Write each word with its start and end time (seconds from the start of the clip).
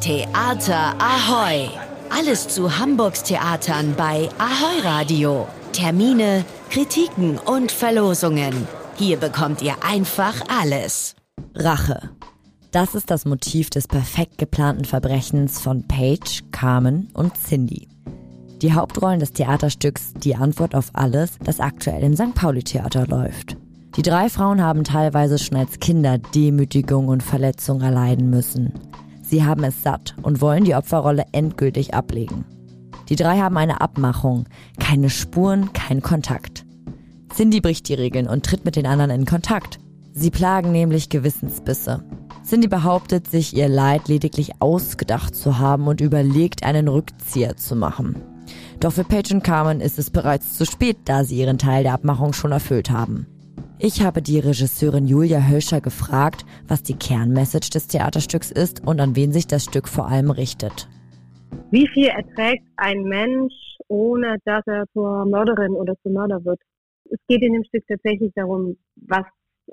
Theater 0.00 0.94
Ahoy! 1.00 1.68
Alles 2.08 2.46
zu 2.46 2.78
Hamburgs 2.78 3.24
Theatern 3.24 3.94
bei 3.96 4.28
Ahoy 4.38 4.80
Radio. 4.84 5.48
Termine, 5.72 6.44
Kritiken 6.70 7.36
und 7.36 7.72
Verlosungen. 7.72 8.68
Hier 8.94 9.16
bekommt 9.16 9.60
ihr 9.60 9.74
einfach 9.82 10.34
alles. 10.48 11.16
Rache. 11.56 12.10
Das 12.70 12.94
ist 12.94 13.10
das 13.10 13.24
Motiv 13.24 13.70
des 13.70 13.88
perfekt 13.88 14.38
geplanten 14.38 14.84
Verbrechens 14.84 15.58
von 15.58 15.88
Paige, 15.88 16.42
Carmen 16.52 17.08
und 17.14 17.32
Cindy. 17.36 17.88
Die 18.62 18.74
Hauptrollen 18.74 19.18
des 19.18 19.32
Theaterstücks 19.32 20.12
Die 20.14 20.36
Antwort 20.36 20.76
auf 20.76 20.90
alles, 20.92 21.32
das 21.42 21.58
aktuell 21.58 22.04
im 22.04 22.14
St. 22.14 22.36
Pauli 22.36 22.62
Theater 22.62 23.04
läuft. 23.08 23.56
Die 23.96 24.02
drei 24.02 24.28
Frauen 24.28 24.62
haben 24.62 24.84
teilweise 24.84 25.38
schon 25.38 25.58
als 25.58 25.80
Kinder 25.80 26.18
Demütigung 26.18 27.08
und 27.08 27.24
Verletzung 27.24 27.80
erleiden 27.80 28.30
müssen. 28.30 28.72
Sie 29.28 29.44
haben 29.44 29.62
es 29.62 29.82
satt 29.82 30.14
und 30.22 30.40
wollen 30.40 30.64
die 30.64 30.74
Opferrolle 30.74 31.26
endgültig 31.32 31.92
ablegen. 31.92 32.46
Die 33.10 33.16
drei 33.16 33.38
haben 33.38 33.58
eine 33.58 33.82
Abmachung, 33.82 34.46
keine 34.78 35.10
Spuren, 35.10 35.72
kein 35.74 36.00
Kontakt. 36.00 36.64
Cindy 37.34 37.60
bricht 37.60 37.88
die 37.88 37.94
Regeln 37.94 38.26
und 38.26 38.46
tritt 38.46 38.64
mit 38.64 38.76
den 38.76 38.86
anderen 38.86 39.10
in 39.10 39.26
Kontakt. 39.26 39.78
Sie 40.12 40.30
plagen 40.30 40.72
nämlich 40.72 41.10
Gewissensbisse. 41.10 42.02
Cindy 42.42 42.68
behauptet, 42.68 43.30
sich 43.30 43.54
ihr 43.54 43.68
Leid 43.68 44.08
lediglich 44.08 44.52
ausgedacht 44.60 45.34
zu 45.34 45.58
haben 45.58 45.86
und 45.86 46.00
überlegt, 46.00 46.64
einen 46.64 46.88
Rückzieher 46.88 47.56
zu 47.56 47.76
machen. 47.76 48.16
Doch 48.80 48.94
für 48.94 49.04
Paige 49.04 49.34
und 49.34 49.44
Carmen 49.44 49.82
ist 49.82 49.98
es 49.98 50.08
bereits 50.08 50.56
zu 50.56 50.64
spät, 50.64 50.96
da 51.04 51.24
sie 51.24 51.38
ihren 51.38 51.58
Teil 51.58 51.82
der 51.82 51.92
Abmachung 51.92 52.32
schon 52.32 52.52
erfüllt 52.52 52.90
haben. 52.90 53.26
Ich 53.80 54.02
habe 54.02 54.22
die 54.22 54.40
Regisseurin 54.40 55.06
Julia 55.06 55.38
Hölscher 55.48 55.80
gefragt, 55.80 56.44
was 56.66 56.82
die 56.82 56.96
Kernmessage 56.96 57.70
des 57.70 57.86
Theaterstücks 57.86 58.50
ist 58.50 58.84
und 58.84 58.98
an 58.98 59.14
wen 59.14 59.30
sich 59.30 59.46
das 59.46 59.62
Stück 59.62 59.86
vor 59.86 60.08
allem 60.08 60.32
richtet. 60.32 60.88
Wie 61.70 61.86
viel 61.86 62.08
erträgt 62.08 62.66
ein 62.76 63.04
Mensch, 63.04 63.54
ohne 63.86 64.38
dass 64.44 64.66
er 64.66 64.86
zur 64.92 65.24
Mörderin 65.26 65.74
oder 65.74 65.94
zum 66.02 66.14
Mörder 66.14 66.44
wird? 66.44 66.60
Es 67.08 67.20
geht 67.28 67.40
in 67.40 67.52
dem 67.52 67.62
Stück 67.62 67.86
tatsächlich 67.86 68.32
darum, 68.34 68.76
was 68.96 69.24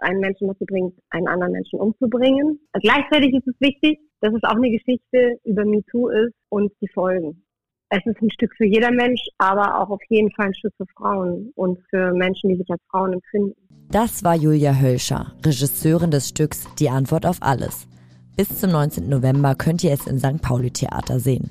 einen 0.00 0.18
Menschen 0.18 0.48
dazu 0.48 0.64
bringt, 0.66 0.98
einen 1.10 1.28
anderen 1.28 1.52
Menschen 1.52 1.78
umzubringen. 1.78 2.58
Gleichzeitig 2.80 3.32
ist 3.34 3.46
es 3.46 3.54
wichtig, 3.60 4.00
dass 4.20 4.34
es 4.34 4.42
auch 4.42 4.56
eine 4.56 4.70
Geschichte 4.70 5.38
über 5.44 5.64
MeToo 5.64 6.08
ist 6.08 6.34
und 6.48 6.72
die 6.80 6.88
Folgen 6.88 7.44
es 7.92 8.06
ist 8.06 8.22
ein 8.22 8.30
Stück 8.30 8.54
für 8.56 8.64
jeder 8.64 8.90
Mensch, 8.90 9.20
aber 9.36 9.78
auch 9.78 9.90
auf 9.90 10.00
jeden 10.08 10.30
Fall 10.32 10.46
ein 10.46 10.54
Stück 10.54 10.72
für 10.78 10.86
Frauen 10.96 11.52
und 11.56 11.78
für 11.90 12.12
Menschen, 12.14 12.48
die 12.48 12.56
sich 12.56 12.70
als 12.70 12.80
Frauen 12.90 13.12
empfinden. 13.12 13.54
Das 13.90 14.24
war 14.24 14.34
Julia 14.34 14.74
Hölscher, 14.74 15.34
Regisseurin 15.44 16.10
des 16.10 16.30
Stücks 16.30 16.64
Die 16.78 16.88
Antwort 16.88 17.26
auf 17.26 17.36
alles. 17.40 17.86
Bis 18.34 18.60
zum 18.60 18.70
19. 18.70 19.10
November 19.10 19.54
könnt 19.54 19.84
ihr 19.84 19.92
es 19.92 20.06
im 20.06 20.18
St. 20.18 20.40
Pauli 20.40 20.70
Theater 20.70 21.20
sehen. 21.20 21.50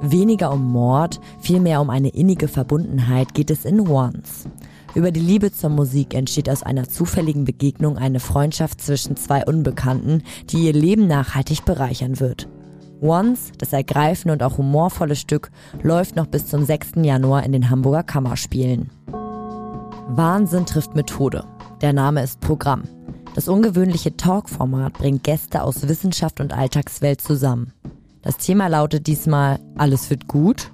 Weniger 0.00 0.52
um 0.52 0.64
Mord, 0.70 1.20
vielmehr 1.40 1.80
um 1.80 1.90
eine 1.90 2.10
innige 2.10 2.46
Verbundenheit 2.46 3.34
geht 3.34 3.50
es 3.50 3.64
in 3.64 3.88
Once. 3.88 4.48
Über 4.94 5.10
die 5.10 5.20
Liebe 5.20 5.52
zur 5.52 5.70
Musik 5.70 6.14
entsteht 6.14 6.48
aus 6.48 6.62
einer 6.62 6.88
zufälligen 6.88 7.44
Begegnung 7.44 7.98
eine 7.98 8.20
Freundschaft 8.20 8.80
zwischen 8.80 9.16
zwei 9.16 9.44
Unbekannten, 9.44 10.22
die 10.50 10.66
ihr 10.66 10.72
Leben 10.72 11.08
nachhaltig 11.08 11.64
bereichern 11.64 12.20
wird. 12.20 12.48
Once, 13.00 13.52
das 13.58 13.72
ergreifende 13.72 14.32
und 14.32 14.42
auch 14.42 14.58
humorvolle 14.58 15.16
Stück, 15.16 15.50
läuft 15.82 16.16
noch 16.16 16.26
bis 16.26 16.46
zum 16.46 16.64
6. 16.64 16.92
Januar 17.02 17.44
in 17.44 17.52
den 17.52 17.70
Hamburger 17.70 18.02
Kammerspielen. 18.02 18.90
Wahnsinn 20.08 20.66
trifft 20.66 20.94
Methode. 20.94 21.44
Der 21.80 21.92
Name 21.92 22.22
ist 22.22 22.40
Programm. 22.40 22.82
Das 23.34 23.48
ungewöhnliche 23.48 24.16
Talk-Format 24.16 24.94
bringt 24.94 25.24
Gäste 25.24 25.62
aus 25.62 25.88
Wissenschaft 25.88 26.40
und 26.40 26.52
Alltagswelt 26.52 27.20
zusammen. 27.20 27.72
Das 28.22 28.36
Thema 28.36 28.66
lautet 28.66 29.06
diesmal 29.06 29.60
Alles 29.78 30.10
wird 30.10 30.28
gut? 30.28 30.70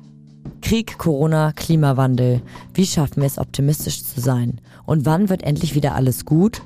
Krieg, 0.62 0.98
Corona, 0.98 1.52
Klimawandel. 1.52 2.42
Wie 2.74 2.86
schaffen 2.86 3.20
wir 3.20 3.27
es, 3.27 3.38
optimistisch 3.38 4.03
zu 4.03 4.20
sein? 4.20 4.60
Und 4.84 5.06
wann 5.06 5.28
wird 5.28 5.43
endlich 5.43 5.75
wieder 5.75 5.94
alles 5.94 6.25
gut? 6.25 6.62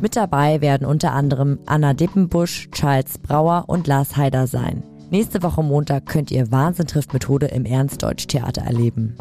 Mit 0.00 0.14
dabei 0.14 0.60
werden 0.60 0.86
unter 0.86 1.12
anderem 1.12 1.58
Anna 1.66 1.94
Dippenbusch, 1.94 2.70
Charles 2.70 3.18
Brauer 3.18 3.64
und 3.66 3.86
Lars 3.86 4.16
Haider 4.16 4.46
sein. 4.46 4.82
Nächste 5.12 5.42
Woche 5.42 5.64
Montag 5.64 6.06
könnt 6.06 6.30
ihr 6.30 6.52
Wahnsinn 6.52 6.86
trifft 6.86 7.12
Methode 7.12 7.46
im 7.46 7.64
Ernstdeutsch-Theater 7.64 8.62
erleben. 8.62 9.16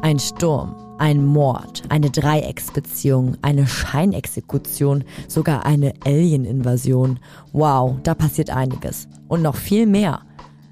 Ein 0.00 0.20
Sturm, 0.20 0.76
ein 0.98 1.26
Mord, 1.26 1.82
eine 1.88 2.08
Dreiecksbeziehung, 2.08 3.36
eine 3.42 3.66
Scheinexekution, 3.66 5.02
sogar 5.26 5.66
eine 5.66 5.94
Alien-Invasion. 6.04 7.18
Wow, 7.52 7.96
da 8.04 8.14
passiert 8.14 8.50
einiges. 8.50 9.08
Und 9.26 9.42
noch 9.42 9.56
viel 9.56 9.86
mehr. 9.86 10.20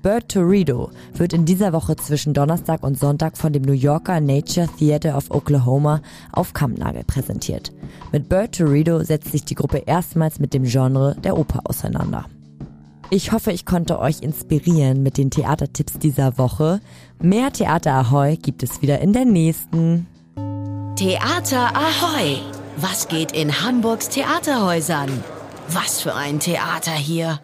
Bird 0.02 0.28
Torrido 0.28 0.90
wird 1.14 1.32
in 1.32 1.44
dieser 1.44 1.72
Woche 1.72 1.96
zwischen 1.96 2.32
Donnerstag 2.32 2.84
und 2.84 2.96
Sonntag 2.96 3.36
von 3.36 3.52
dem 3.52 3.64
New 3.64 3.72
Yorker 3.72 4.20
Nature 4.20 4.68
Theater 4.78 5.16
of 5.16 5.32
Oklahoma 5.32 6.02
auf 6.30 6.52
Kampnagel 6.52 7.02
präsentiert. 7.02 7.72
Mit 8.12 8.28
Bird 8.28 8.54
Torrido 8.56 9.02
setzt 9.02 9.32
sich 9.32 9.44
die 9.44 9.56
Gruppe 9.56 9.78
erstmals 9.78 10.38
mit 10.38 10.54
dem 10.54 10.62
Genre 10.62 11.16
der 11.24 11.36
Oper 11.36 11.62
auseinander. 11.64 12.26
Ich 13.12 13.32
hoffe, 13.32 13.50
ich 13.50 13.66
konnte 13.66 13.98
euch 13.98 14.22
inspirieren 14.22 15.02
mit 15.02 15.18
den 15.18 15.30
Theatertipps 15.30 15.98
dieser 15.98 16.38
Woche. 16.38 16.80
Mehr 17.20 17.52
Theater 17.52 17.94
Ahoi 17.94 18.36
gibt 18.36 18.62
es 18.62 18.82
wieder 18.82 19.00
in 19.00 19.12
der 19.12 19.24
nächsten. 19.24 20.06
Theater 20.94 21.74
Ahoi! 21.74 22.38
Was 22.76 23.08
geht 23.08 23.32
in 23.32 23.62
Hamburgs 23.62 24.10
Theaterhäusern? 24.10 25.10
Was 25.68 26.00
für 26.00 26.14
ein 26.14 26.38
Theater 26.38 26.92
hier! 26.92 27.38